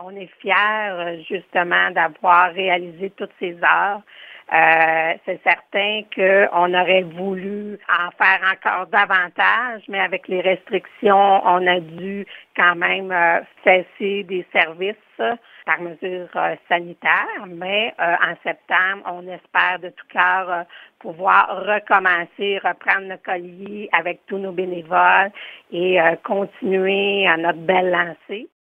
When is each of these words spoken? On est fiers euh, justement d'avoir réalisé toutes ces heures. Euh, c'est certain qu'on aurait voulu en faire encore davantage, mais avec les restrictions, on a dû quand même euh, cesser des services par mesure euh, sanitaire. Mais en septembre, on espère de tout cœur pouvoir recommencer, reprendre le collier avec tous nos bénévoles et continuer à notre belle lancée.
On 0.00 0.14
est 0.14 0.30
fiers 0.40 0.54
euh, 0.90 1.22
justement 1.28 1.90
d'avoir 1.90 2.52
réalisé 2.52 3.10
toutes 3.10 3.32
ces 3.40 3.56
heures. 3.62 4.02
Euh, 4.50 5.12
c'est 5.26 5.40
certain 5.42 6.02
qu'on 6.14 6.72
aurait 6.72 7.02
voulu 7.02 7.78
en 7.86 8.10
faire 8.12 8.40
encore 8.50 8.86
davantage, 8.86 9.82
mais 9.88 10.00
avec 10.00 10.26
les 10.26 10.40
restrictions, 10.40 11.42
on 11.44 11.66
a 11.66 11.80
dû 11.80 12.24
quand 12.56 12.74
même 12.76 13.12
euh, 13.12 13.40
cesser 13.62 14.22
des 14.22 14.46
services 14.50 14.94
par 15.66 15.80
mesure 15.82 16.28
euh, 16.36 16.54
sanitaire. 16.68 17.44
Mais 17.46 17.92
en 17.98 18.34
septembre, 18.42 19.02
on 19.06 19.26
espère 19.28 19.80
de 19.82 19.90
tout 19.90 20.06
cœur 20.10 20.64
pouvoir 21.00 21.64
recommencer, 21.66 22.58
reprendre 22.64 23.08
le 23.08 23.16
collier 23.18 23.90
avec 23.92 24.20
tous 24.28 24.38
nos 24.38 24.52
bénévoles 24.52 25.30
et 25.72 25.98
continuer 26.24 27.26
à 27.26 27.36
notre 27.36 27.58
belle 27.58 27.90
lancée. 27.90 28.48